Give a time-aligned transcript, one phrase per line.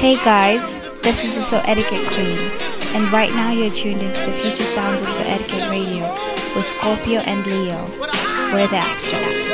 [0.00, 0.62] Hey guys,
[1.02, 2.38] this is the Soul Etiquette Queen,
[2.96, 6.08] and right now you're tuned into the future sounds of Soul Etiquette Radio
[6.56, 7.84] with Scorpio and Leo.
[8.50, 9.46] We're the abstracts.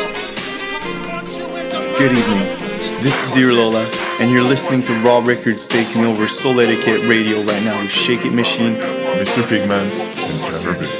[1.98, 3.03] Good evening.
[3.03, 3.90] This is Dear Lola,
[4.21, 8.24] and you're listening to Raw Records taking over Soul Etiquette Radio right now with Shake
[8.24, 8.81] It Maschine,
[9.19, 9.42] Mr.
[9.42, 10.96] Pigman, and Kaaner Bay.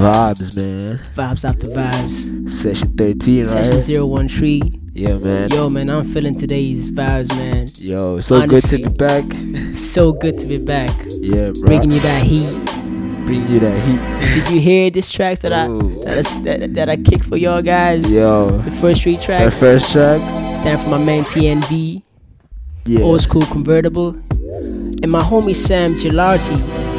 [0.00, 0.98] Vibes, man.
[1.14, 2.50] Vibes after vibes.
[2.50, 4.28] Session 13, Session right?
[4.30, 4.90] 013.
[4.94, 5.50] Yeah, man.
[5.50, 7.66] Yo, man, I'm feeling today's vibes, man.
[7.76, 8.78] Yo, so Honestly.
[8.78, 9.74] good to be back.
[9.74, 10.90] So good to be back.
[11.08, 11.64] Yeah, bro.
[11.66, 12.48] Bringing you that heat.
[13.26, 14.34] Bring you that heat.
[14.44, 17.60] Did you hear these tracks that I that I, that, that I kicked for y'all
[17.62, 18.10] guys?
[18.10, 19.60] Yo, The first three tracks.
[19.60, 20.20] first track.
[20.56, 22.02] Stand for my man TNV.
[22.86, 23.00] Yeah.
[23.02, 24.10] Old school convertible.
[25.02, 26.89] And my homie Sam Gilardi.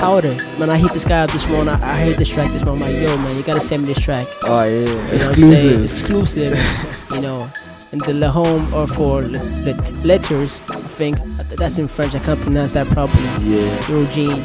[0.00, 0.34] Powder.
[0.58, 1.68] Man, I hit this guy up this morning.
[1.74, 2.84] I, I heard this track this morning.
[2.84, 4.24] I'm like, yo, man, you gotta send me this track.
[4.44, 4.70] Oh, yeah.
[4.80, 5.82] You know what I'm saying?
[5.82, 6.52] Exclusive.
[6.54, 7.10] Exclusive.
[7.12, 7.50] you know.
[7.92, 9.28] And the Le Home or for le-
[9.66, 11.18] let- letters, I think.
[11.58, 12.14] That's in French.
[12.14, 13.24] I can't pronounce that properly.
[13.42, 13.88] Yeah.
[13.90, 14.42] Eugene.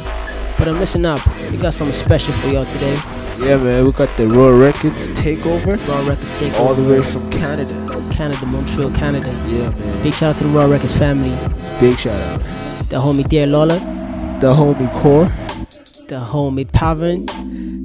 [0.58, 1.20] But I'm listen up.
[1.50, 2.94] We got something special for y'all today.
[3.38, 3.84] Yeah, man.
[3.86, 5.78] We got the Raw Records takeover.
[5.88, 6.60] Raw Records takeover.
[6.60, 7.72] All the way from Canada.
[8.12, 9.28] Canada, Montreal, Canada.
[9.48, 10.02] Yeah, man.
[10.02, 11.30] Big shout out to the Raw Records family.
[11.80, 12.40] Big shout out.
[12.90, 13.78] The homie Dear Lola.
[14.40, 15.30] The homie Core
[16.08, 17.28] The homie Pavan.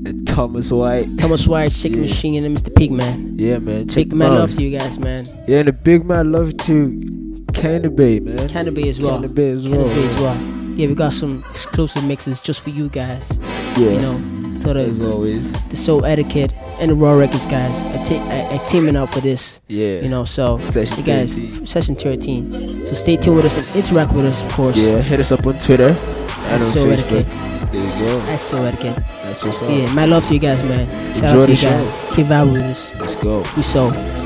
[0.06, 1.06] and Thomas White.
[1.18, 2.08] Thomas White, Chicken Yeah.
[2.10, 2.70] Machine, and Mr.
[2.74, 3.40] Pigman.
[3.40, 3.88] Yeah, man.
[3.88, 5.26] Check Big man love to you guys, man.
[5.48, 6.90] Yeah, and a big man love to
[7.54, 8.48] Kaaner Bay, man.
[8.48, 9.20] Kaaner Bay as well.
[9.22, 9.84] Kaaner Bay as well.
[9.88, 10.38] Bay as well.
[10.76, 13.28] Yeah, we got some exclusive mixes just for you guys.
[13.78, 13.90] Yeah.
[13.92, 15.52] You know, so as always.
[15.70, 19.20] the Soul Etiquette and the Raw Records guys are, ta- are, are teaming up for
[19.20, 19.62] this.
[19.68, 20.00] Yeah.
[20.02, 21.66] You know, so Session you guys, 13.
[21.68, 22.86] session 13.
[22.86, 24.78] So stay tuned with us and interact with us, of course.
[24.78, 26.94] Yeah, hit us up on Twitter and on So Facebook.
[26.94, 27.51] Etiquette.
[27.72, 28.20] There you go.
[28.26, 28.98] That's Soul Etiquette.
[29.24, 29.70] That's what's up.
[29.70, 30.88] Yeah, my love to you guys, man.
[31.16, 32.16] Shout Enjoy out to you guys.
[32.16, 33.00] Keep vibing with us.
[33.00, 33.44] Let's go.
[33.56, 34.21] We so.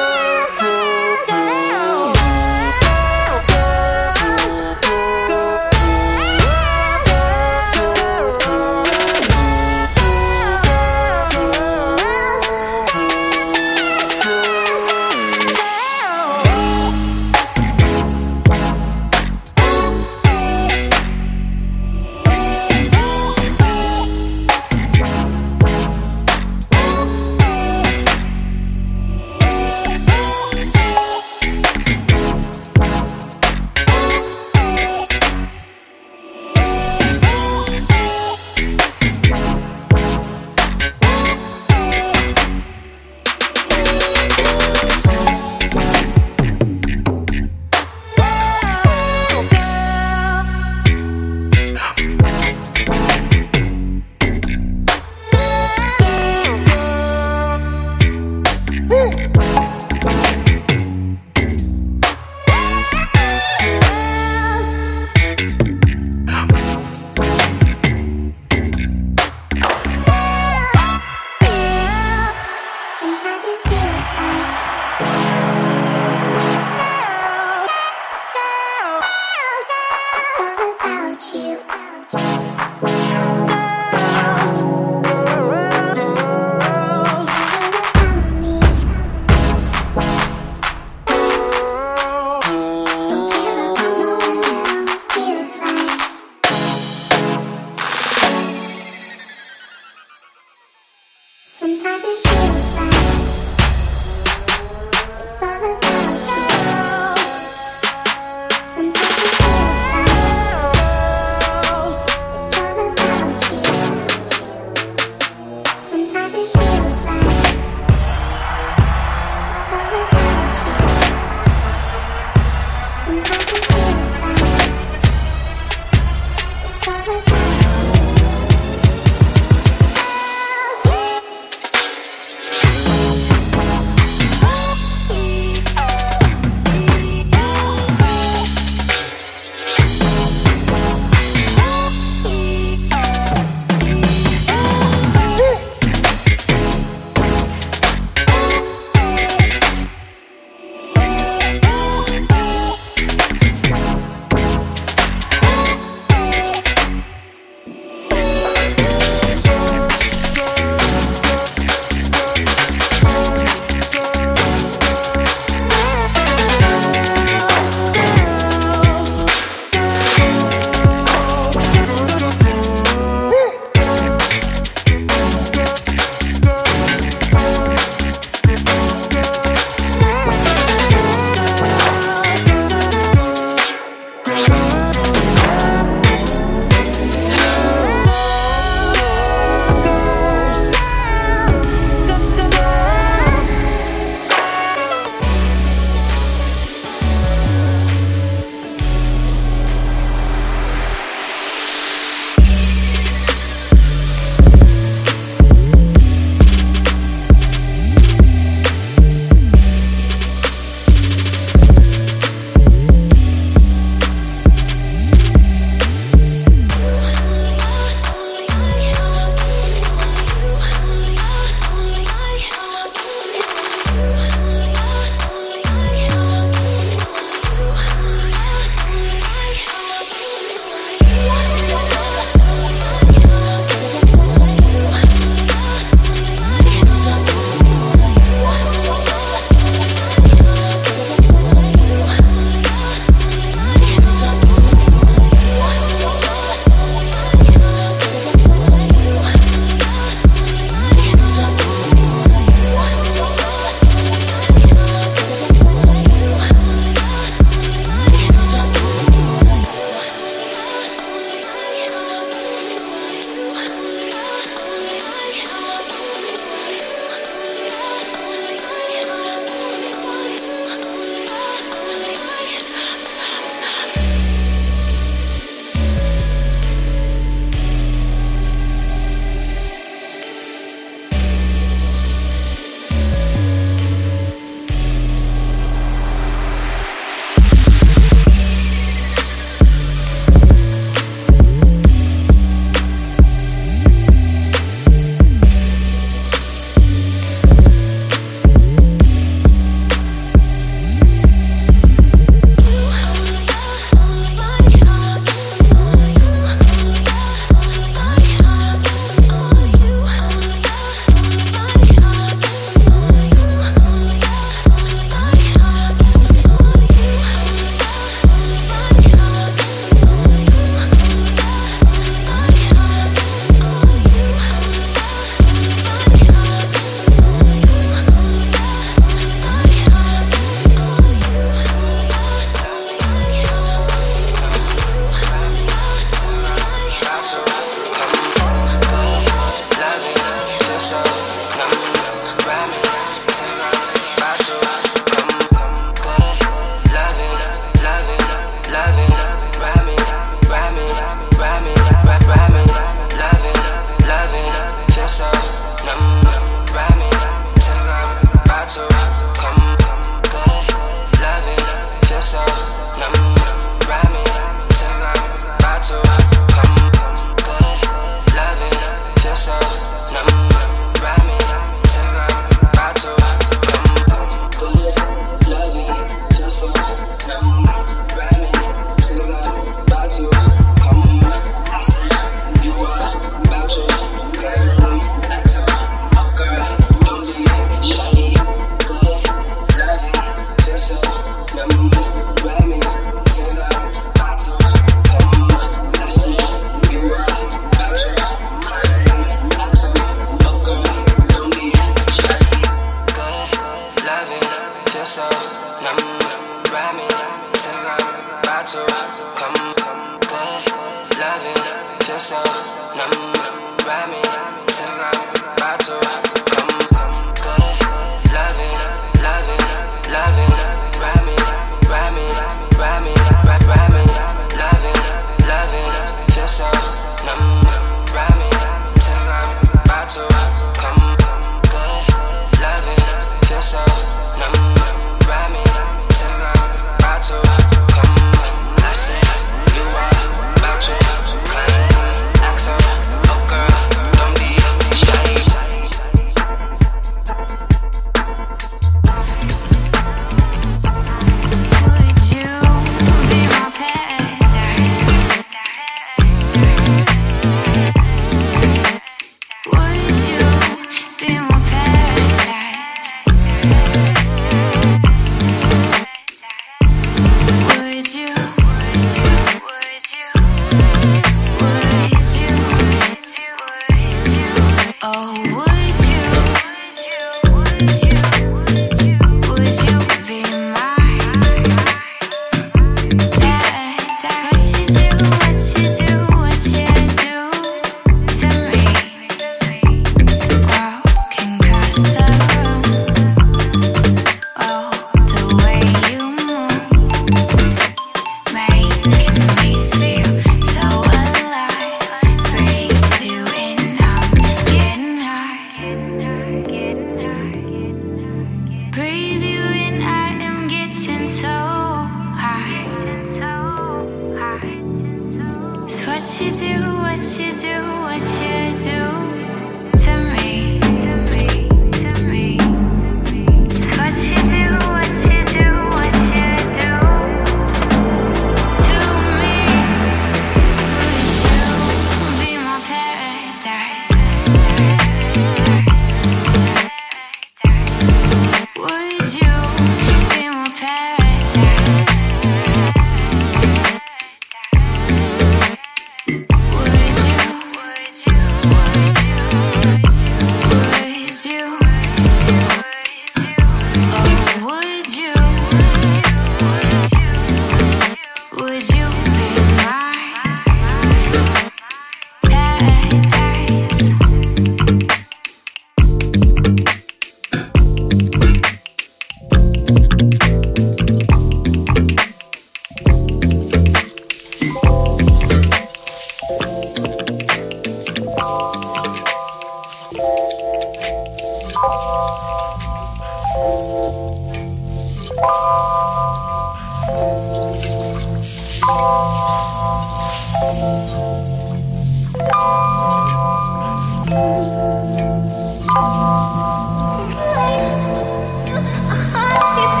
[599.61, 600.00] Just keep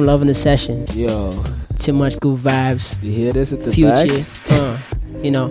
[0.00, 0.86] I'm loving the session.
[0.94, 1.30] Yo,
[1.76, 3.02] Too much good vibes.
[3.02, 4.06] you hear this at the Future.
[4.06, 4.50] back?
[4.50, 4.78] Uh,
[5.22, 5.48] you know.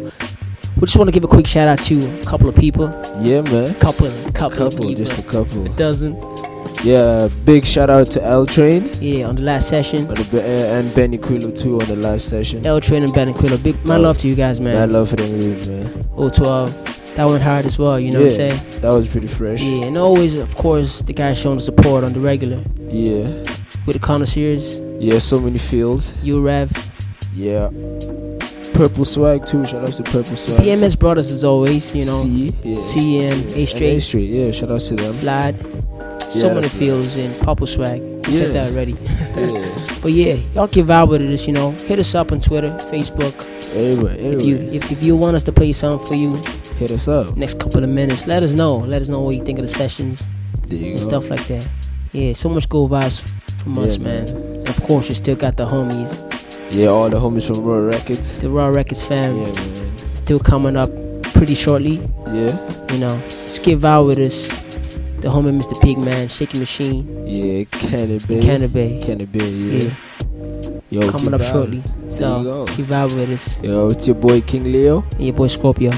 [0.77, 2.85] We just want to give a quick shout out to a couple of people.
[3.21, 3.75] Yeah, man.
[3.75, 4.93] Couple, couple, Couple, people.
[4.95, 5.65] just a couple.
[5.67, 6.15] a dozen.
[6.83, 10.07] Yeah, big shout out to L Train Yeah, on the last session.
[10.09, 12.65] uh, and Benny Quillo too on the last session.
[12.65, 13.61] L Train and Ben and Quillo.
[13.61, 14.01] Big my Oh.
[14.01, 14.77] love to you guys, man.
[14.77, 15.85] I love for them moves, man.
[16.17, 17.15] 012.
[17.17, 18.61] That went hard as well, you know what I'm saying?
[18.81, 19.61] That was pretty fresh.
[19.61, 22.61] Yeah, and always, of course, the guys showing support on the regular.
[22.89, 23.43] Yeah,
[23.85, 25.19] With the connoisseurs, yeah.
[25.19, 26.13] So many fields.
[26.23, 26.69] you Rev,
[27.35, 27.69] Yeah.
[28.73, 29.65] Purple swag too.
[29.65, 30.59] Shout out to Purple swag.
[30.61, 32.21] PMS Brothers as always, you know.
[32.23, 32.79] C, yeah.
[32.79, 34.29] C and A And A Straight, Straight.
[34.29, 35.13] Yeah, shout out to them.
[35.13, 35.55] Flat.
[35.59, 38.01] Yeah, so many fields in Purple Swag.
[38.27, 38.95] You said that already.
[39.39, 39.99] Yeah.
[40.01, 41.71] But yeah, y'all can vibe with this, you know.
[41.71, 43.33] Hit us up on Twitter, Facebook.
[43.75, 46.35] Anyway, If you if, if you want us to play something for you
[46.77, 47.35] hit us up.
[47.37, 48.77] next couple of minutes, let us know.
[48.77, 50.27] Let us know what you think of the sessions
[50.67, 51.01] There you and go.
[51.03, 51.67] stuff like that.
[52.11, 53.21] Yeah, so much good vibes
[53.59, 54.27] from Yeah, us, man.
[54.27, 56.11] And of course, we still got the homies,
[56.71, 58.37] Yeah, all the homies from Raw Records.
[58.39, 59.97] the Raw Records fam, Yeah, man.
[60.15, 60.89] still coming up
[61.33, 62.01] pretty shortly.
[62.27, 62.57] Yeah,
[62.93, 64.47] You know, just get vibe with us.
[65.21, 65.75] The homie Mr.
[65.81, 67.63] Pigman, Shake It Maschine, yeah.
[67.65, 68.39] Kaaner Bay.
[68.39, 68.99] Kaaner Bay.
[69.03, 69.49] Kaaner Bay.
[69.49, 69.89] Yeah.
[70.91, 71.83] Yeah, Yo, coming up shortly.
[72.09, 73.61] So keep vibe with us.
[73.61, 75.03] Yo, it's your boy King Leo.
[75.17, 75.91] And your boy Scorpio.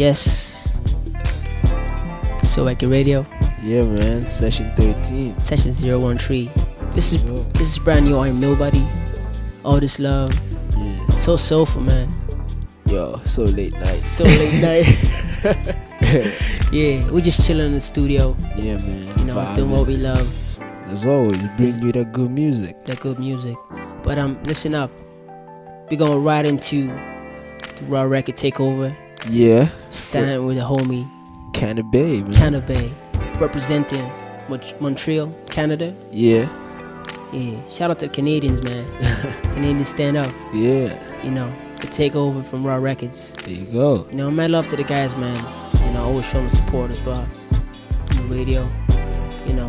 [0.00, 0.56] Yes.
[2.42, 3.24] So your radio,
[3.62, 4.26] Yeah, man.
[4.28, 5.38] Session 13.
[5.38, 6.48] session 013.
[6.92, 7.44] This is Yo.
[7.54, 8.18] this is brand new.
[8.18, 8.82] I'm nobody.
[9.62, 10.32] All this love,
[10.76, 11.06] Yeah.
[11.20, 12.08] so soulful, man.
[12.88, 14.00] Yo, so late night.
[14.08, 14.88] So late night.
[16.72, 18.34] yeah, we just chilling in the studio.
[18.56, 19.06] Yeah, man.
[19.20, 19.54] You know, Vibing.
[19.56, 20.26] doing what we love,
[20.88, 22.82] As always, bring you that good music.
[22.86, 23.54] that good music.
[24.02, 24.90] But um, listen up.
[25.90, 28.96] We're gonna ride into the raw record takeover.
[29.28, 29.68] Yeah.
[29.90, 31.06] Stand with the homie
[31.52, 32.32] Kaaner Bay, man.
[32.32, 32.90] Kaaner Bay,
[33.40, 34.04] representing
[34.80, 35.94] Montreal, Canada.
[36.10, 36.48] yeah.
[37.32, 38.84] Yeah, shout out to Canadians, man.
[39.54, 40.32] Canadians stand up.
[40.52, 40.98] Yeah.
[41.24, 43.34] You know, the takeover from Raw Records.
[43.44, 44.04] There you go.
[44.10, 45.36] You know, my love to the guys, man.
[45.86, 47.24] You know, always showing support as well.
[48.10, 48.68] On the radio,
[49.46, 49.68] you know.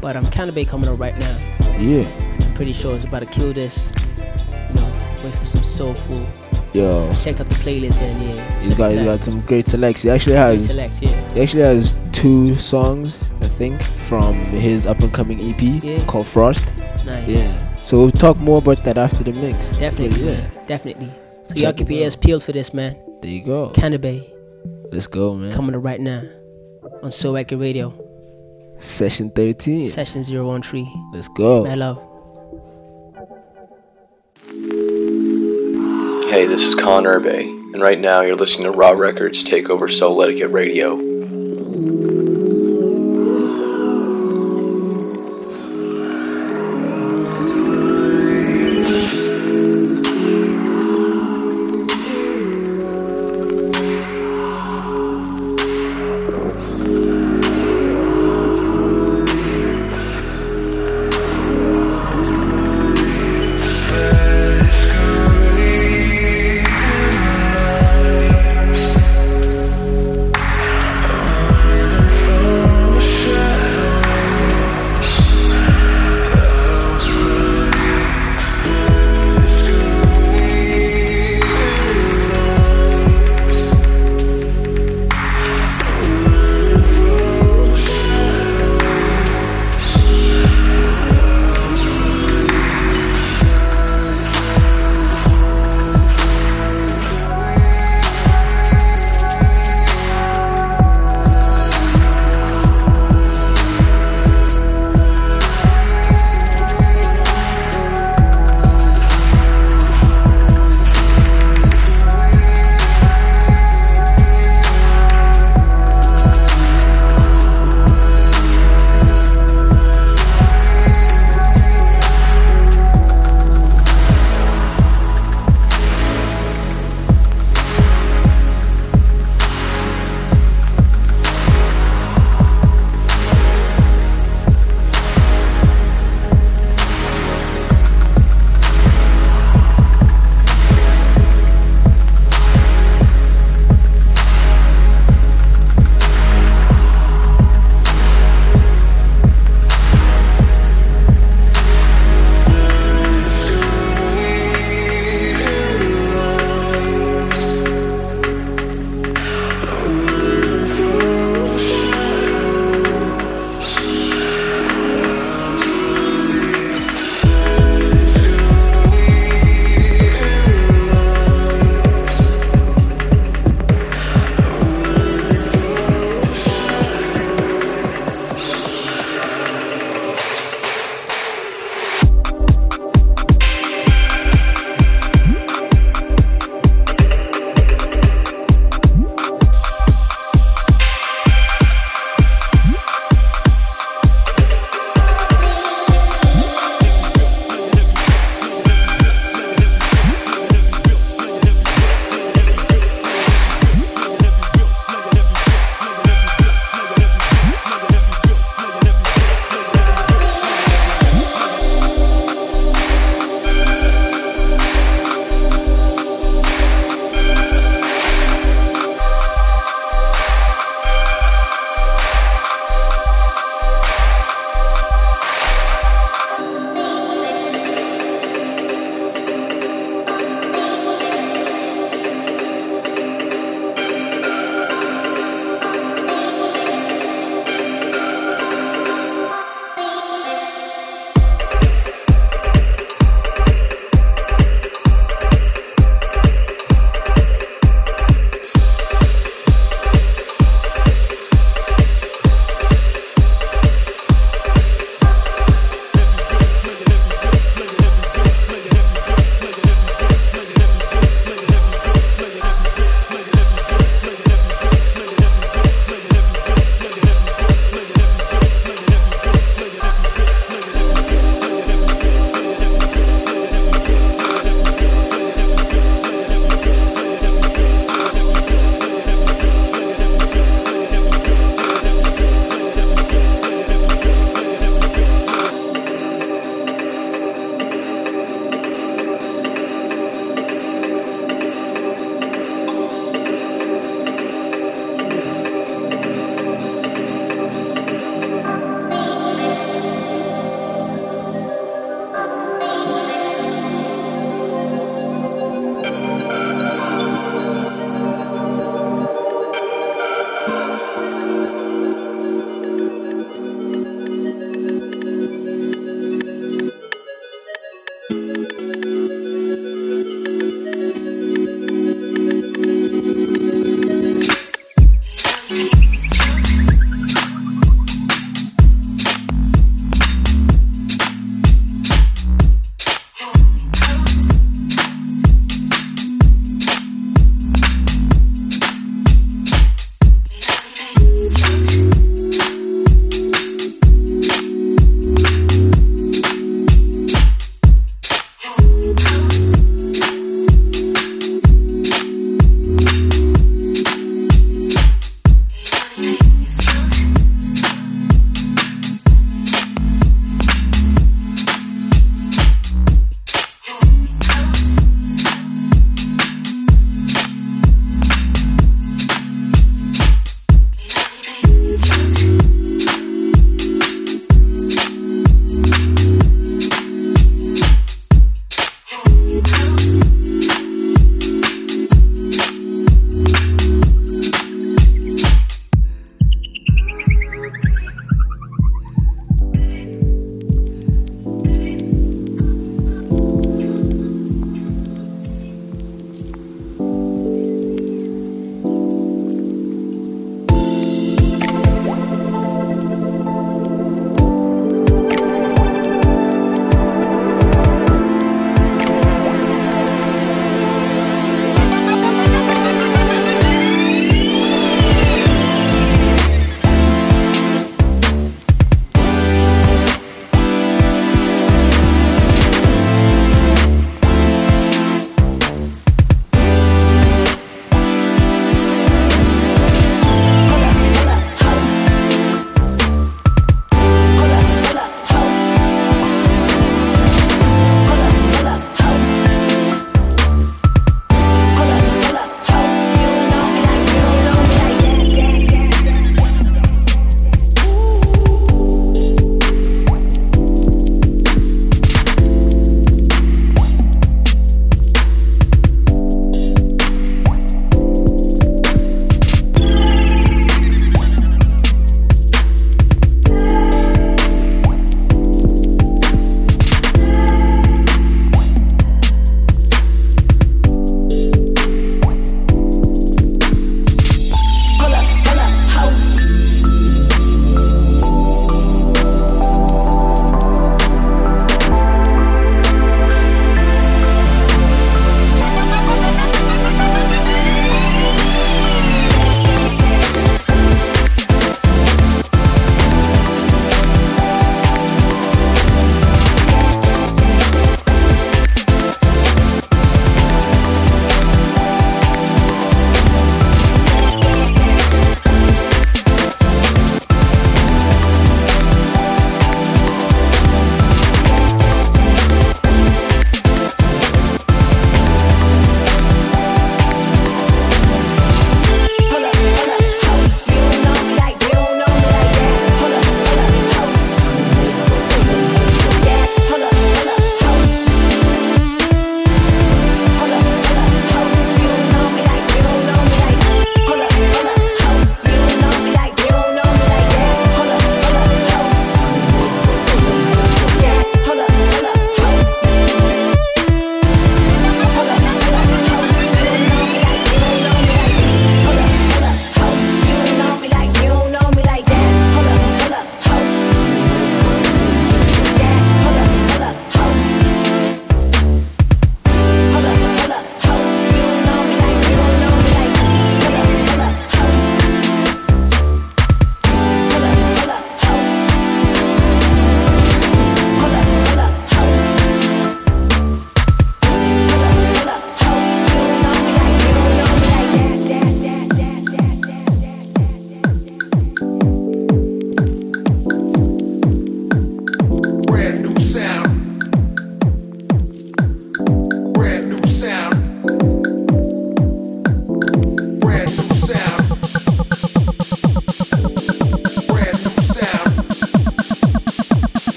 [0.00, 1.36] But I'm Kaaner Bay coming up right now.
[1.76, 2.06] Yeah.
[2.46, 3.92] I'm pretty sure it's about to kill this.
[4.16, 4.92] You know,
[5.24, 6.24] wait for some soulful.
[6.72, 7.12] Yo.
[7.14, 8.58] Check out the playlist and yeah.
[8.60, 10.02] He's got, he's got some great selects.
[10.02, 11.32] He actually Great has select, yeah.
[11.34, 16.04] he actually has two songs, I think, from his up and coming EP Yeah.
[16.06, 16.64] called Frost.
[17.04, 17.28] Nice.
[17.28, 17.84] Yeah.
[17.84, 19.78] So we'll talk more about that after the mix.
[19.78, 20.40] Definitely, yeah.
[20.66, 21.10] Definitely.
[21.46, 22.96] So Check y'all keep your ears peeled for this, man.
[23.22, 23.70] There you go.
[23.70, 24.32] Kaaner Bay
[24.92, 25.52] Let's go, man.
[25.52, 26.22] coming up right now
[27.02, 27.92] on Soul Etiquette Radio.
[28.78, 29.82] Session 13.
[29.82, 31.10] Session 013.
[31.12, 31.64] Let's go.
[31.64, 31.98] My love.
[36.28, 39.88] Hey, this is Kaaner Bay, and right now you're listening to Raw Records take over
[39.88, 41.15] Soul Etiquette Radio.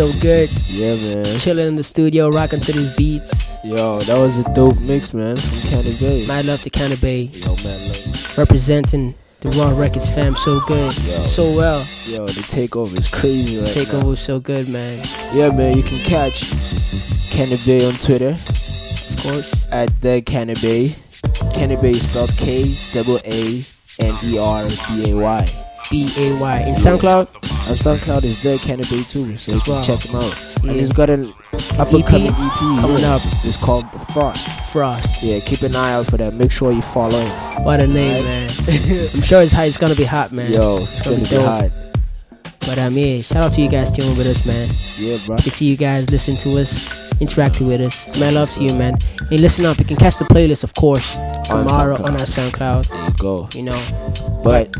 [0.00, 0.48] So good.
[0.68, 1.38] Yeah, man.
[1.38, 3.34] Chilling in the studio, rocking to these beats.
[3.62, 6.24] Yo, that was a dope mix, man, from Kaaner Bay.
[6.26, 10.96] My love to Kaaner Bay, Yo, man, like, representing the Raw Records fam so good,
[10.96, 11.12] Yo.
[11.28, 11.80] so well.
[12.08, 13.82] yo, the takeover is crazy right now.
[13.82, 15.06] Takeover was so good, man.
[15.34, 16.44] Yeah, man, you can catch
[17.34, 19.70] Kaaner Bay on Twitter Of course.
[19.70, 20.88] at the Kaaner Bay.
[21.52, 23.62] Kaaner Bay is spelled K double A
[24.00, 25.66] N E R B A Y.
[25.90, 26.60] B A Y.
[26.60, 27.39] In SoundCloud,
[27.70, 30.34] On SoundCloud is Kaaner Bay too, so you can check him out.
[30.64, 30.70] Yeah.
[30.72, 31.32] And he's got an
[31.78, 33.14] up and coming EP coming yeah.
[33.14, 33.22] up.
[33.44, 34.50] It's called The Frost.
[34.72, 35.22] Frost.
[35.22, 36.34] Yeah, keep an eye out for that.
[36.34, 37.64] Make sure you follow him.
[37.64, 38.24] What a name, Right.
[38.24, 38.48] man.
[38.58, 39.68] I'm sure it's hot.
[39.68, 40.50] It's gonna be hot, man.
[40.50, 41.70] Yo, it's gonna gonna be be hot.
[42.66, 44.66] But um, yeah, shout out to you guys tuning with us, man.
[44.98, 45.36] Yeah, bro.
[45.36, 48.08] to see you guys listen to us, interacting with us.
[48.18, 48.98] Man, love to you, man.
[49.28, 49.78] Hey, listen up.
[49.78, 51.14] You can catch the playlist, of course,
[51.48, 52.20] tomorrow on, SoundCloud.
[52.20, 52.88] our SoundCloud.
[52.88, 53.48] There you go.
[53.54, 54.74] You know, But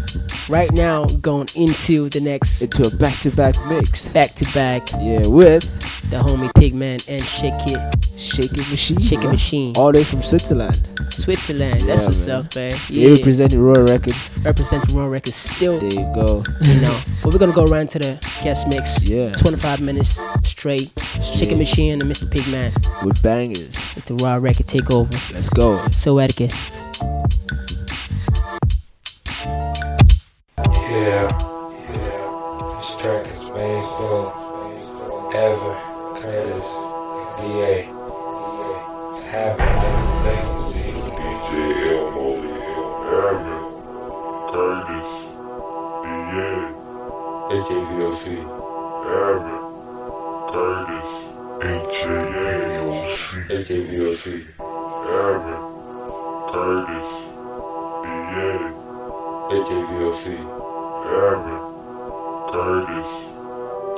[0.48, 4.06] right now going into the next into a back-to-back mix.
[4.08, 5.62] back to back, Yeah, with
[6.10, 7.80] the homie Pigman and Shake It,
[8.18, 8.98] Shaking Machine.
[9.00, 9.30] Shaking man.
[9.32, 10.86] Machine, All the way from Switzerland.
[11.10, 11.82] Switzerland.
[11.88, 12.36] That's Yeah, what's man.
[12.36, 12.72] up, man.
[12.88, 14.30] Yeah, representing Royal Records.
[14.42, 15.78] representing Raw Records still.
[15.78, 16.44] There you go.
[16.62, 19.02] You know, but we're gonna go around to the guest mix.
[19.04, 19.32] Yeah.
[19.34, 20.90] 25 minutes straight.
[21.22, 21.56] Shaking Yeah.
[21.58, 22.30] Machine and Mr.
[22.31, 22.73] Pigman.
[23.05, 23.74] With bangers.
[23.97, 25.11] It's the Raw Record takeover.
[25.35, 25.86] Let's go.
[25.90, 26.55] Soul Etiquette.
[30.90, 31.28] Yeah,
[31.90, 32.78] yeah.
[32.78, 34.32] This track is made for
[35.35, 35.74] Ever,
[36.20, 36.70] Curtis,
[37.39, 37.74] DA.
[39.31, 40.89] Have a nigga vacancy.
[41.20, 41.51] DJ
[41.93, 42.28] Elmo,
[43.31, 43.62] Evan,
[44.51, 45.11] Curtis,
[46.02, 46.51] DA,
[47.51, 48.24] HAVOC.
[49.11, 49.61] Evan,
[50.51, 51.09] Curtis,
[53.60, 54.44] HAVOC.
[55.10, 55.60] Evan,
[56.48, 57.10] Curtis,
[58.02, 58.72] DA.
[59.52, 59.84] Evan,
[62.50, 63.10] Curtis,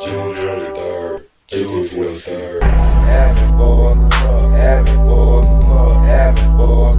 [0.02, 1.22] June 23rd.
[1.48, 1.84] June June 23rd.
[1.84, 2.62] 23rd.
[2.62, 3.92] Have it, boy.
[3.92, 3.96] Boy.
[4.66, 5.42] Have it, boy.
[6.02, 6.92] Have it, boy.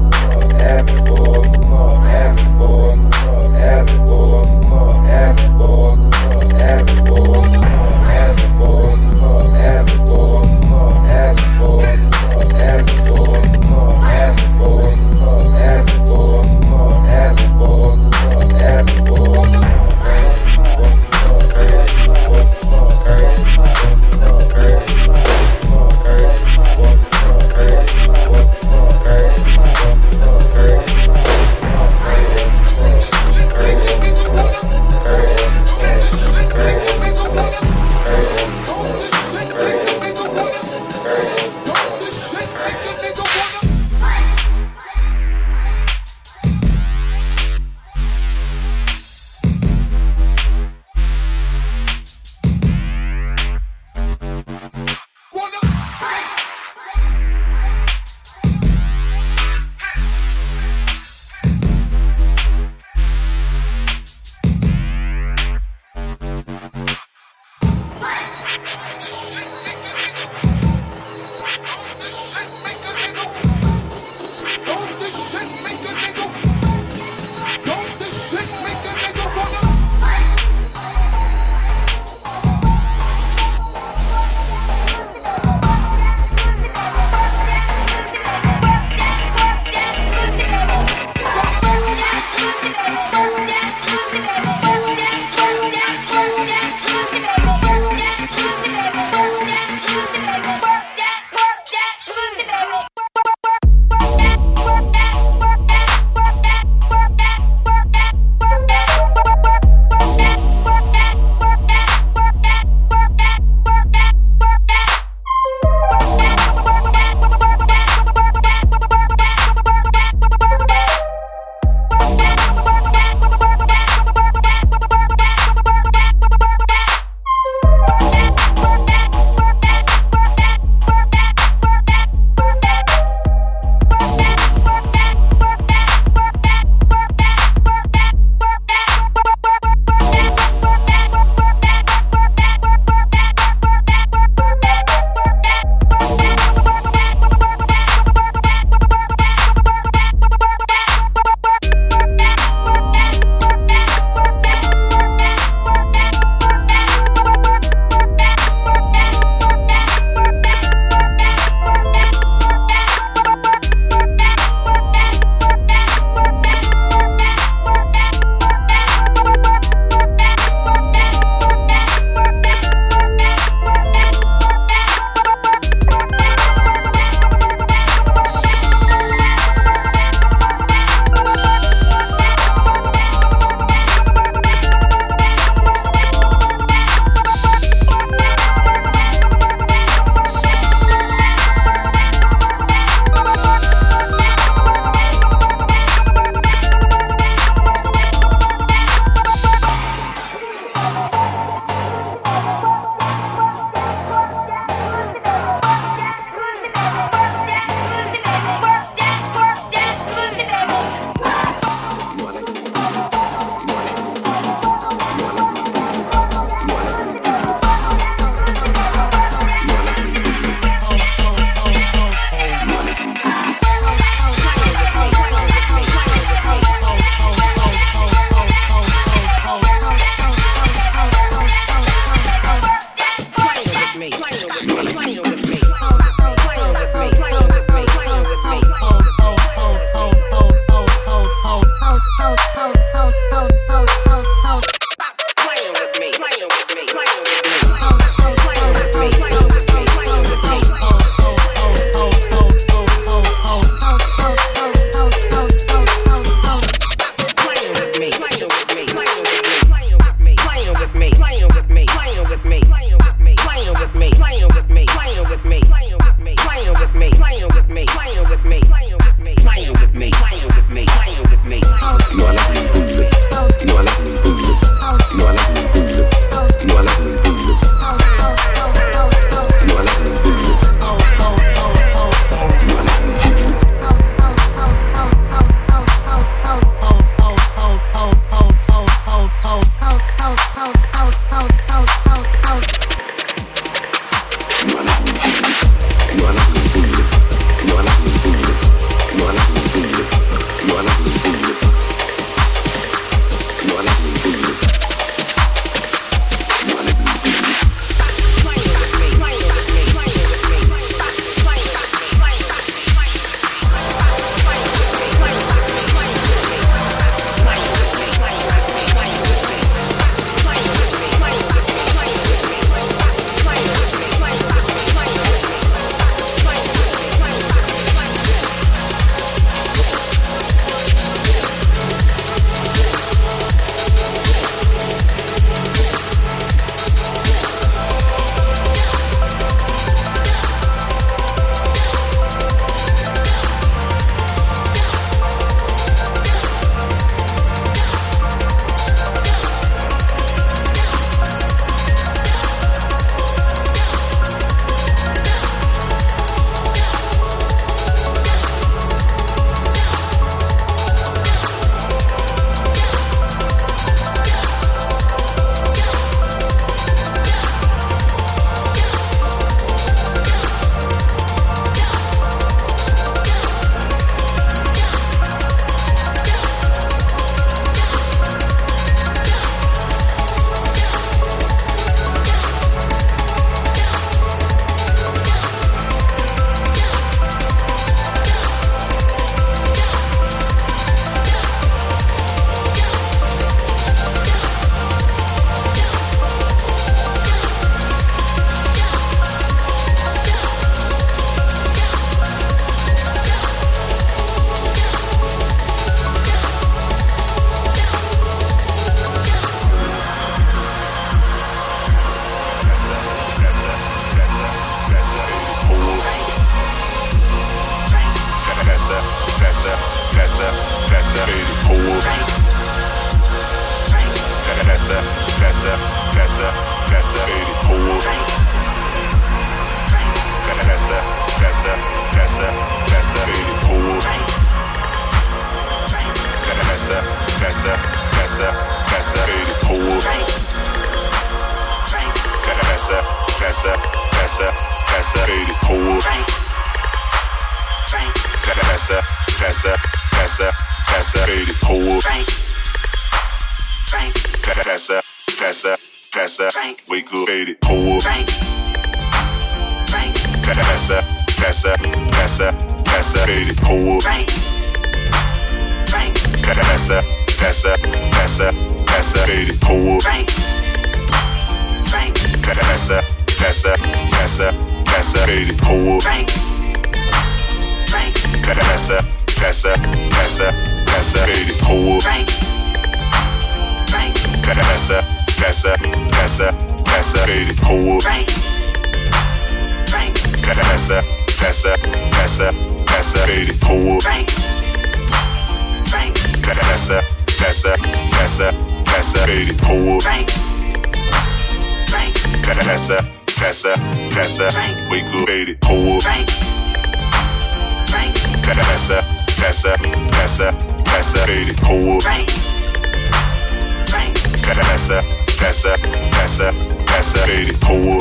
[514.56, 515.02] That's a,
[515.40, 515.74] that's a,
[516.12, 516.52] that's a,
[516.86, 518.00] that's a faded pool.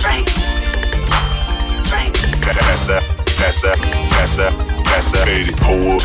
[2.45, 3.01] That's a,
[3.41, 3.73] that's a,
[4.11, 4.51] that's a,
[4.85, 5.99] that's a faded pool.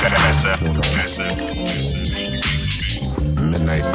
[0.00, 0.56] That's a,
[0.94, 1.22] that's a,
[3.50, 3.86] Midnight.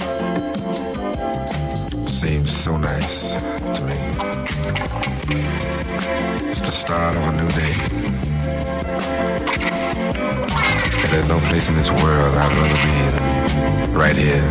[2.10, 3.38] Seems so nice to
[3.84, 3.95] me.
[6.52, 7.73] It's the start of a new day.
[11.11, 14.41] There's no place in this world I'd rather be than right here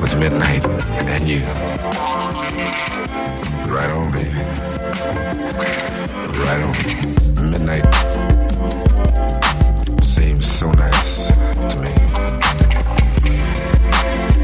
[0.00, 1.40] with midnight and you.
[3.72, 4.30] Right on, baby.
[6.38, 6.74] Right on.
[7.50, 7.86] Midnight
[10.04, 11.92] seems so nice to me.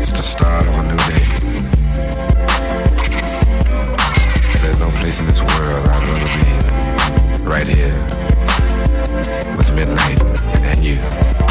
[0.00, 1.24] It's the start of a new day.
[4.62, 8.23] There's no place in this world I'd rather be than right here
[9.56, 10.20] with midnight
[10.64, 11.43] and you.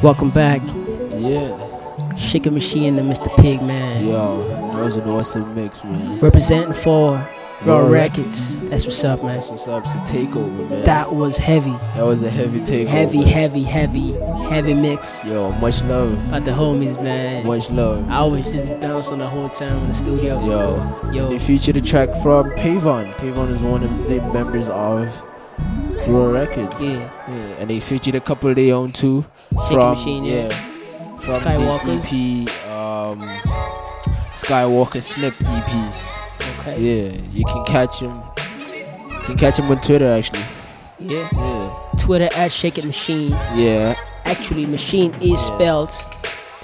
[0.00, 0.62] Welcome back.
[1.10, 2.14] Yeah.
[2.16, 3.26] Shake It Maschine and Mr.
[3.34, 4.06] Pigman.
[4.06, 6.20] Yo, that was an awesome mix, man.
[6.20, 7.20] Representing for
[7.64, 8.60] Raw Records.
[8.68, 9.34] That's what's up, man.
[9.34, 9.84] That's what's up.
[9.84, 10.84] It's a takeover, man.
[10.84, 11.72] That was heavy.
[11.96, 12.86] That was a heavy takeover.
[12.86, 14.12] Heavy, heavy, heavy,
[14.48, 15.24] heavy mix.
[15.24, 16.12] Yo, much love.
[16.28, 17.44] About the homies, man.
[17.44, 18.08] Much love.
[18.08, 20.38] I always just bounce on the whole time in the studio.
[20.46, 21.24] Yo, Yo.
[21.24, 23.10] And they featured a track from Pavon.
[23.14, 25.08] Pavon is one of the members of
[26.06, 26.80] Raw Records.
[26.80, 27.10] Yeah.
[27.28, 27.47] yeah.
[27.58, 29.24] And they featured a couple of their own too.
[29.52, 30.48] Shaky from Machine, yeah.
[31.18, 32.10] from Skywalkers.
[32.10, 33.20] the EP, um,
[34.32, 35.94] Skywalker Snip EP.
[36.60, 36.78] Okay.
[36.80, 38.22] Yeah, you can catch him.
[39.10, 40.44] You can catch him on Twitter actually.
[41.00, 41.28] Yeah.
[41.32, 41.78] Yeah.
[41.98, 43.30] Twitter at Shake It Maschine.
[43.56, 43.98] Yeah.
[44.24, 45.92] Actually, machine is spelled.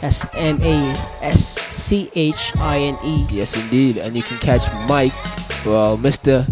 [0.01, 3.27] That's M A S C H I N E.
[3.31, 3.97] Yes, indeed.
[3.99, 5.15] And you can catch Mike,
[5.65, 6.47] well, Mr.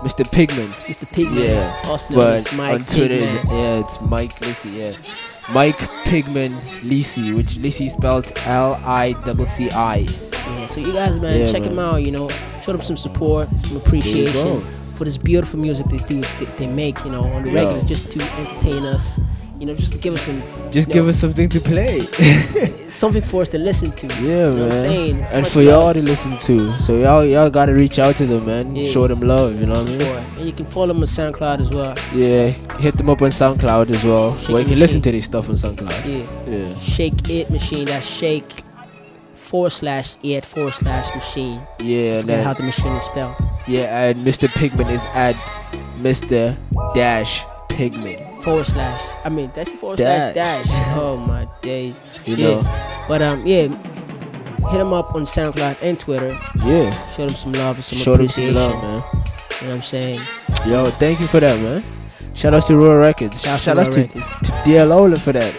[0.00, 0.24] Mr.
[0.24, 0.68] Pigman.
[0.86, 1.06] Mr.
[1.08, 1.44] Pigman.
[1.48, 1.80] Yeah.
[1.86, 3.50] Also known but as Mike on Twitter, is, Pigman.
[3.50, 4.74] yeah, it's Mike Licci.
[4.76, 4.96] Yeah.
[5.52, 9.96] Mike Pigman Licci, which Licci spelled L I C C I.
[10.32, 11.76] Yeah, so you guys, man, Yeah, check man.
[11.76, 12.04] them out.
[12.04, 12.28] You know,
[12.62, 14.60] show them some support, some appreciation
[14.94, 17.02] for this beautiful music they do, they, they make.
[17.04, 17.56] You know, on the Yo.
[17.56, 19.18] regular, just to entertain us.
[19.58, 22.00] You know, just give us some, Just you give know, us something to play.
[22.88, 24.06] something for us to listen to.
[24.06, 24.58] Yeah, you know man.
[24.58, 25.18] what I'm saying?
[25.20, 26.78] It's and for y'all to listen to.
[26.80, 28.76] So y'all y'all gotta reach out to them, man.
[28.76, 28.90] Yeah.
[28.90, 30.02] Show them love, you know what I mean?
[30.36, 31.96] And you can follow them on SoundCloud as well.
[32.14, 34.36] Yeah, hit them up on SoundCloud as well.
[34.36, 36.04] Shake where you can listen to this stuff on SoundCloud.
[36.04, 36.58] Yeah.
[36.58, 36.78] Yeah.
[36.78, 37.86] Shake It Maschine.
[37.86, 38.44] That's shake
[39.34, 41.60] forward slash it forward slash machine.
[41.80, 43.36] Yeah, Forget how the machine is spelled.
[43.66, 44.48] Yeah, and Mr.
[44.48, 45.34] Pigman is at
[46.00, 46.56] Mr.
[46.94, 48.35] Dash Pigman.
[48.46, 49.02] Forward slash.
[49.24, 50.66] I mean, that's the forward slash Dash.
[50.68, 50.96] dash.
[50.96, 52.00] Oh my days.
[52.24, 52.46] You yeah.
[52.46, 53.04] know.
[53.08, 53.66] But um, yeah.
[54.70, 56.30] Hit them up on SoundCloud and Twitter.
[56.64, 56.90] Yeah.
[57.10, 58.54] Show them some love and some Show them some appreciation.
[58.54, 59.02] love, man.
[59.02, 60.20] You know what I'm saying?
[60.64, 61.82] Yo, thank you for that, man.
[62.34, 63.40] Shout out to Royal Records.
[63.42, 65.54] Shout out to Shout out to, to Dear Lola for that.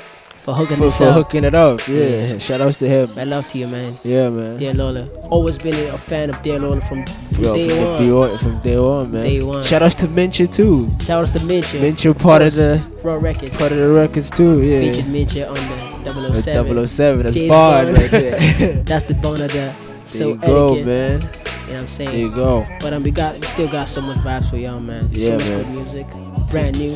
[0.48, 1.14] For hooking for, for up.
[1.14, 1.86] hooking it up.
[1.90, 2.06] Yeah.
[2.06, 2.38] Yeah.
[2.38, 3.12] Shout outs to him.
[3.18, 3.98] I love to you, man.
[4.06, 4.56] Yeah, man.
[4.56, 5.10] Dear Lola.
[5.30, 8.02] Always been a fan of Dear Lola from, from Yo, day from, one.
[8.02, 9.24] Day one, from day one, man.
[9.24, 9.66] Day one.
[9.66, 10.88] Shout outs to Mincha too.
[11.02, 11.82] Shout outs to Mincha.
[11.82, 13.58] Mincha part of the Raw Records.
[13.58, 14.64] part of the records too.
[14.64, 14.80] Yeah.
[14.90, 16.88] Featured Mincha on the The 007.
[16.88, 18.84] 007, that's bard right there.
[18.84, 19.76] that's the bone of the
[20.06, 20.86] so you go, etiquette.
[20.86, 21.22] man.
[21.22, 22.10] You know what I'm saying?
[22.12, 22.66] There you go.
[22.80, 25.10] But um, we got we still got so much vibes for y'all, man.
[25.12, 25.64] Yeah, so much man.
[25.64, 26.08] good music,
[26.50, 26.96] brand new,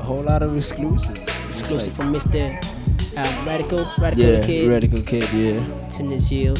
[0.00, 1.31] A whole lot of exclusives.
[1.60, 2.52] Exclusive from Mr.
[3.16, 5.88] Um, Radical, Radical Yeah, Kid, Radical Kid, yeah.
[5.90, 6.56] to Nazil,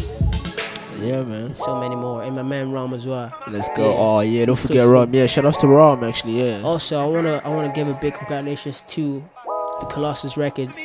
[1.01, 1.55] Yeah, man.
[1.55, 3.32] so many more, and my man Rom as well.
[3.48, 3.97] Let's go.
[3.97, 4.86] Oh yeah, don't forget.
[4.86, 5.12] Rom.
[5.14, 6.60] Yeah, shout outs to Rom actually, yeah.
[6.62, 9.24] Also, I wanna I wanna give a big congratulations to
[9.81, 10.77] the Colossus Records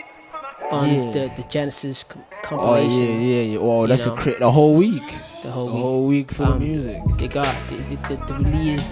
[0.72, 1.12] on Yeah.
[1.12, 3.00] the the Genesis com- Oh compilation.
[3.04, 3.58] yeah, yeah, yeah.
[3.60, 4.14] Wow, you that's know.
[4.14, 5.04] a cra- the whole week.
[5.44, 5.82] The whole The week.
[5.84, 6.98] whole week for Um, the music.
[7.18, 8.90] They got they, they, they, they released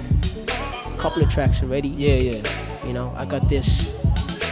[0.50, 1.88] a couple of tracks already.
[1.90, 2.42] Yeah, yeah.
[2.86, 3.96] You know, I got this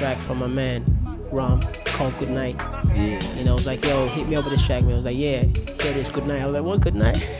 [0.03, 0.83] track from my man
[1.31, 2.61] Rom called Good Night.
[2.93, 3.23] Yeah.
[3.37, 4.91] You know, I was like, yo, hit me up with this track, man.
[4.91, 6.41] I was like, yeah, here it is, Good Night.
[6.41, 7.25] I was like, what, Good Night?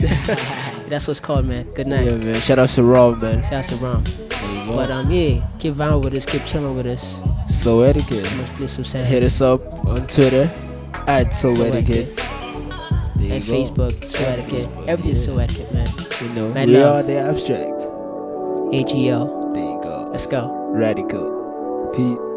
[0.88, 1.70] That's what's called, man.
[1.72, 2.10] Good Night.
[2.10, 2.40] Yeah, man.
[2.40, 3.42] Shout out to Rom, man.
[3.42, 4.02] Shout out to Rom.
[4.04, 4.76] There you go.
[4.76, 7.22] But um, yeah, keep vibing with us, keep chilling with us.
[7.54, 8.24] Soul Etiquette.
[8.24, 9.08] So much blissful sound.
[9.08, 10.50] Hit us up on Twitter
[11.06, 12.18] at so, Soul Etiquette.
[12.18, 13.52] And go.
[13.52, 14.70] Facebook, so And etiquette.
[14.70, 15.26] Facebook, Everything's yeah.
[15.26, 15.88] Soul Etiquette, man.
[16.22, 16.96] You know, Man we love.
[16.96, 17.72] are the abstract.
[18.72, 19.52] AGL.
[19.52, 20.08] There you go.
[20.10, 20.48] Let's go.
[20.72, 21.92] Radical.
[21.94, 22.33] Pete.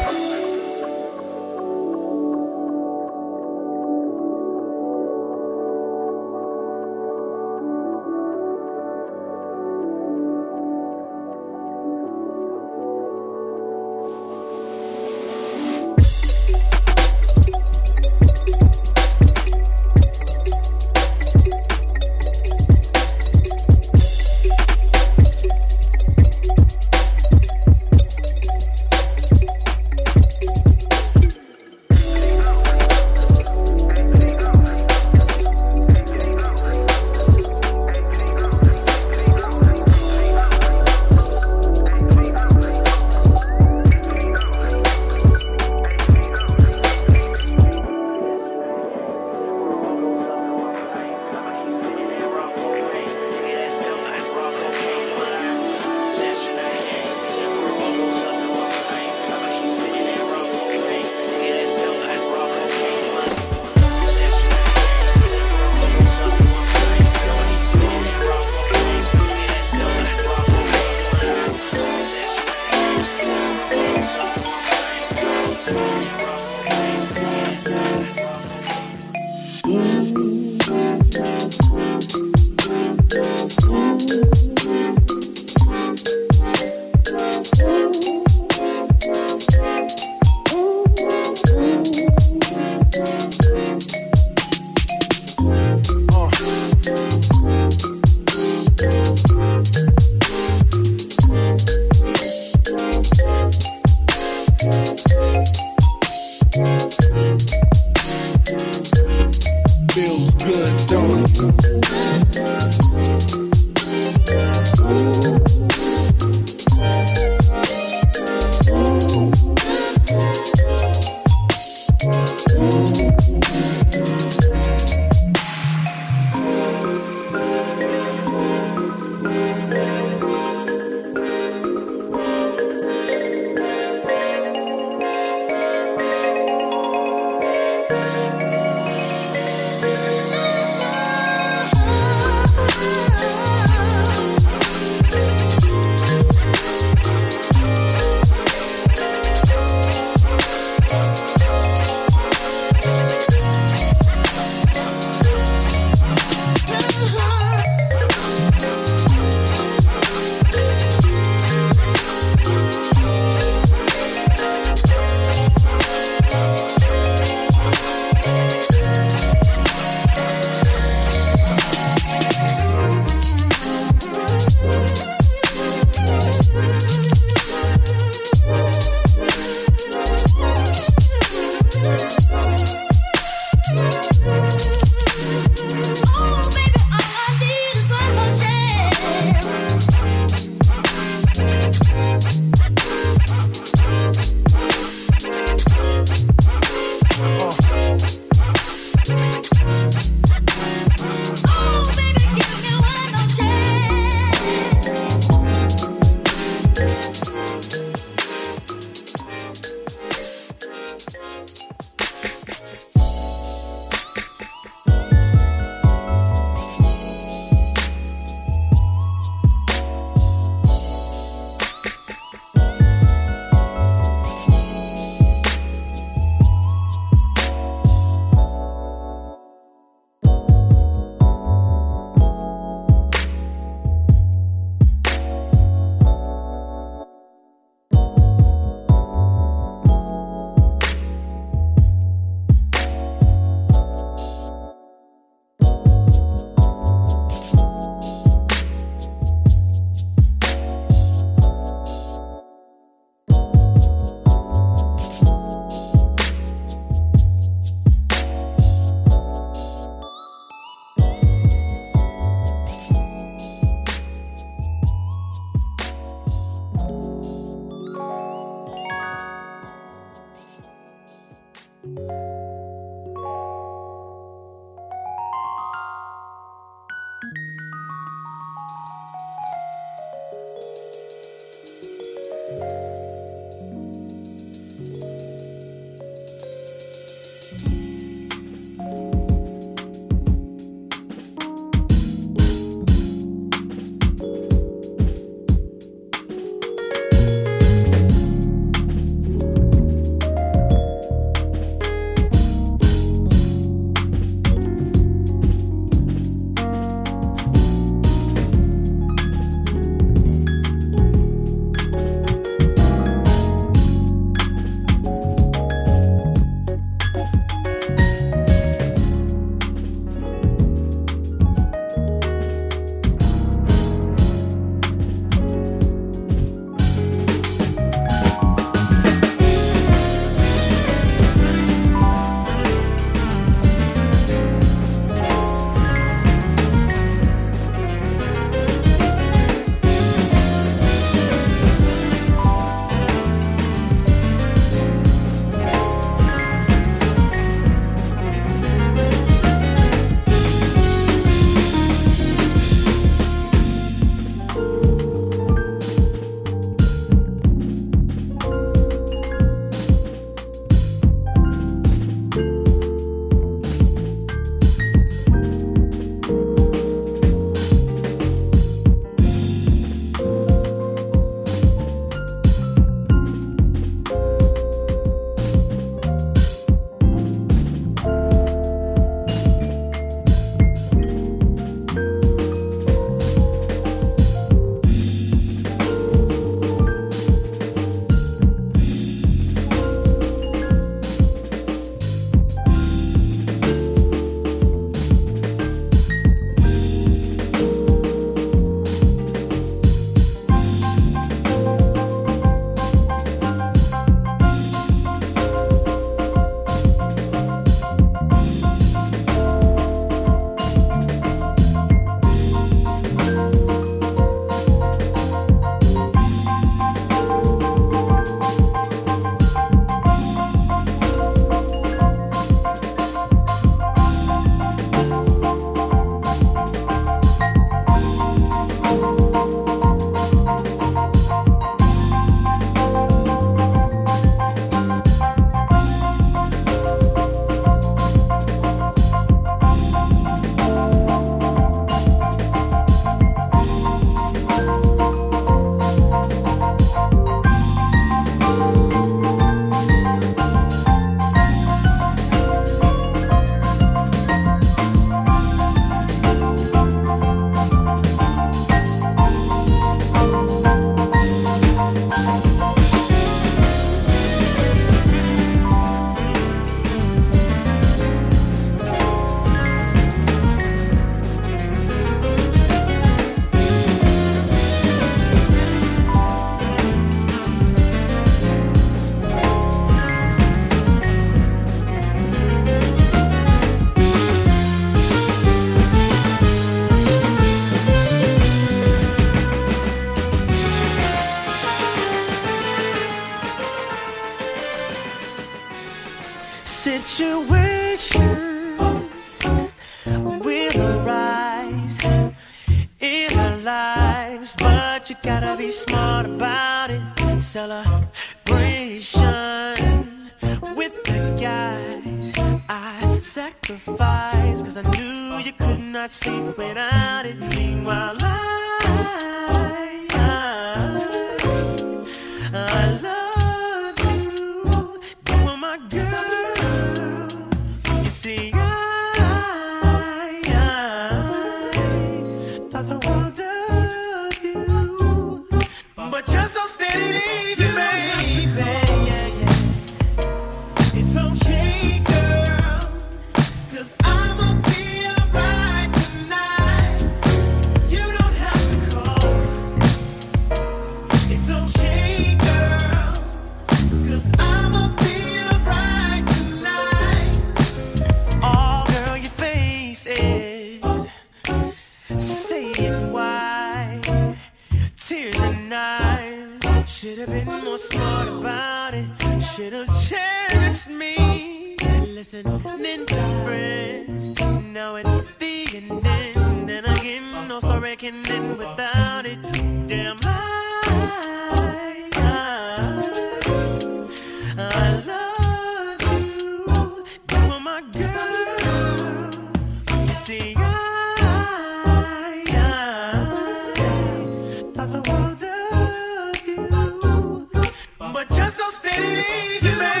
[599.29, 600.00] Leaving, baby.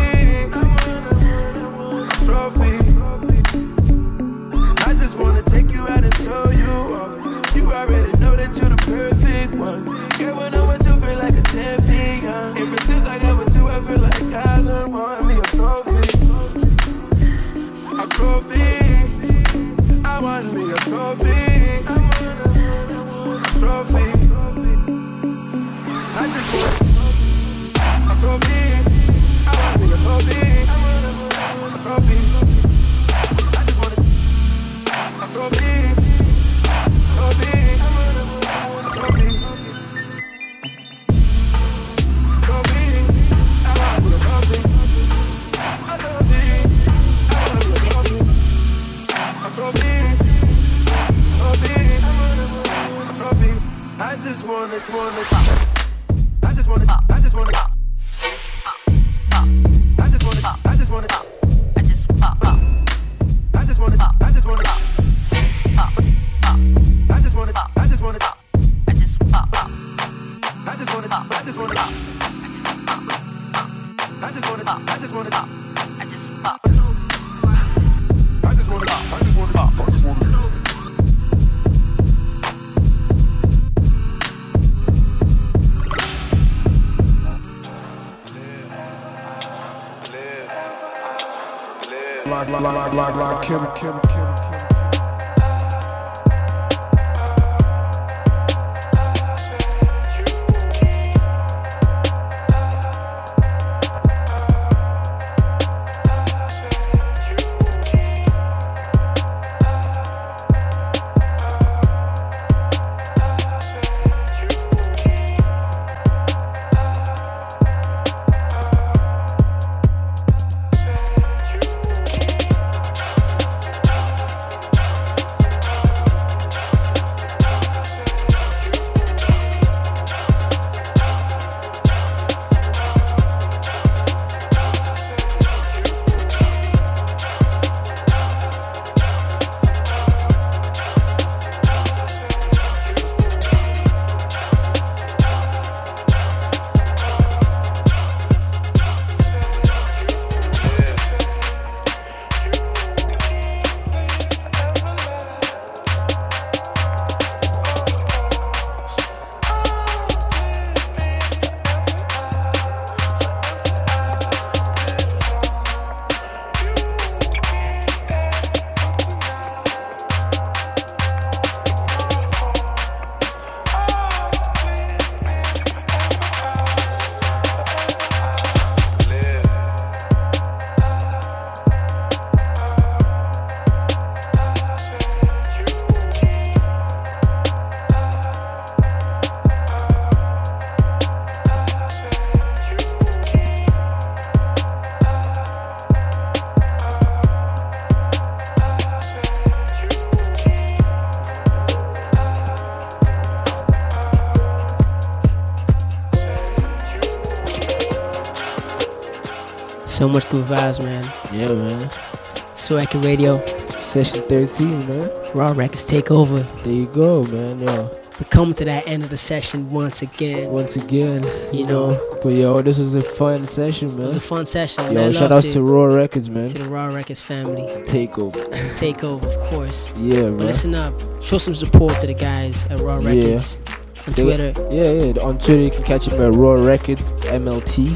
[210.01, 211.03] So much good vibes, man.
[211.31, 212.55] Yeah, man.
[212.55, 213.37] So Radio.
[213.77, 215.11] Session 13, man.
[215.35, 216.39] Raw Records take over.
[216.63, 217.59] There you go, man.
[217.59, 217.87] Yo.
[218.17, 220.49] We come to that end of the session once again.
[220.49, 221.23] Once again,
[221.53, 221.99] You know.
[222.23, 224.01] But yo, this was a fun session, man.
[224.01, 225.13] It was a fun session, Yo, man.
[225.13, 226.47] shout out to Raw Records, man.
[226.47, 227.61] To the Raw Records family.
[227.85, 228.43] Takeover.
[228.73, 229.93] Takeover, of course.
[229.97, 230.47] Yeah, But man.
[230.47, 230.99] listen up.
[231.21, 233.59] Show some support to the guys at Raw Records.
[233.67, 233.75] Yeah.
[234.07, 234.53] On They- Twitter.
[234.71, 235.21] Yeah, yeah.
[235.21, 237.95] On Twitter, you can catch him at Raw Records MLT.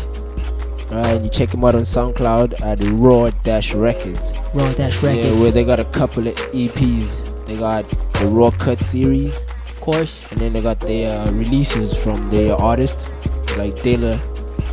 [0.92, 4.34] Alright, and you check them out on SoundCloud at Raw Dash Records.
[4.54, 5.26] Raw Dash Records.
[5.26, 7.46] Yeah, where they got a couple of EPs.
[7.48, 7.84] They got
[8.20, 12.56] the Raw Cut series, of course, and then they got their uh, releases from their
[12.56, 14.20] artists like Dela,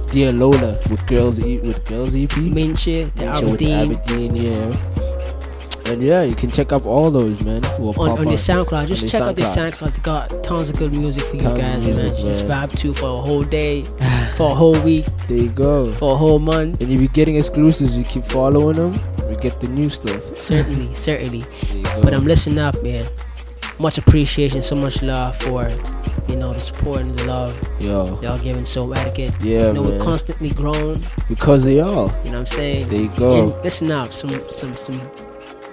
[0.09, 2.28] Dear Lola with Girls E with Girls EP.
[2.28, 3.93] The Minche with Aberdeen.
[3.93, 5.02] Aberdeen, yeah.
[5.87, 7.65] And yeah, you can check out all those, man.
[7.65, 8.87] On, on their SoundCloud.
[8.87, 9.97] Just check out the SoundCloud.
[9.97, 12.15] They got tons of good music for you Tons of guys, music, man.
[12.15, 13.85] Just vibe to for a whole day,
[14.37, 15.85] for a whole week, There you go.
[15.93, 16.81] for a whole month.
[16.81, 18.93] And if you're getting exclusives, you keep following them.
[19.29, 20.23] We get the new stuff.
[20.23, 21.43] Certainly, certainly.
[22.03, 23.07] But I'm listening up, man.
[23.81, 25.67] Much appreciation, so much love for
[26.29, 27.81] you know, the support and the love.
[27.81, 28.05] Yo.
[28.21, 29.35] Y'all giving Soul Etiquette.
[29.43, 31.03] Yeah, You know, we're constantly growing.
[31.29, 32.11] Because of y'all.
[32.25, 32.89] You know what I'm saying?
[32.89, 33.53] There you go.
[33.55, 35.01] And listen up, some some some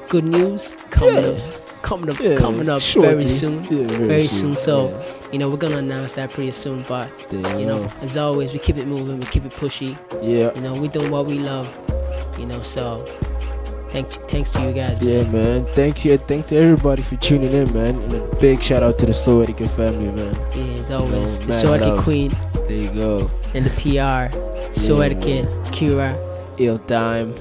[0.10, 1.30] good news coming Yeah.
[1.30, 1.81] up.
[1.81, 3.14] Coming up Yeah, coming up shortly.
[3.14, 3.64] very soon.
[3.72, 4.57] Yeah, very very soon, soon.
[4.57, 6.84] So, you know, we're gonna announce that pretty soon.
[6.90, 9.95] But you you know, as always, we keep it moving, we keep it pushy.
[10.22, 10.52] Yeah.
[10.56, 11.69] You know, we doing what we love.
[12.38, 13.06] You know, so
[13.91, 15.02] thanks thanks to you guys.
[15.02, 15.65] Yeah, man.
[15.73, 16.18] Thank you.
[16.18, 17.95] Thank to everybody for tuning in, man.
[17.95, 20.36] And a big shout out to the Etiquette family, man.
[20.56, 22.03] Yeah, as You always, know, the mad Soul Etiquette love.
[22.03, 22.31] Queen.
[22.68, 23.31] There you go.
[23.56, 24.36] And the PR.
[25.02, 26.14] Etiquette, Kira.
[26.60, 27.34] Il Dime.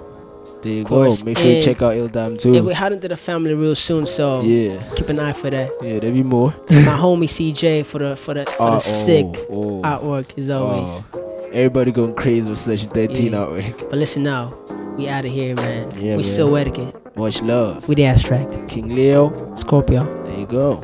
[0.62, 1.02] There you go.
[1.24, 2.52] Make sure you check out Il Dime too.
[2.52, 4.82] Yeah, we're heading to the family real soon, so Yeah.
[4.97, 5.70] keep an eye for that.
[5.82, 6.52] Yeah, there'll be more.
[6.68, 9.82] And my homie CJ for the for the for Ah, the oh, sick oh.
[9.85, 11.05] artwork as always.
[11.14, 11.24] Oh.
[11.52, 13.39] Everybody going crazy with Session 13 Yeah.
[13.39, 13.89] artwork.
[13.90, 14.52] But listen now,
[14.97, 15.90] we out of here, man.
[15.97, 16.24] Yeah, we man.
[16.24, 16.94] Soul Etiquette.
[17.16, 17.86] Much love.
[17.89, 18.59] We the abstract.
[18.68, 19.32] King Leo.
[19.55, 20.02] Scorpio.
[20.24, 20.82] There you go.